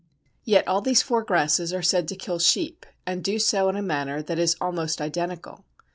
[0.43, 3.83] Yet all these four grasses are said to kill sheep, and do so in a
[3.83, 5.63] manner that is almost identical.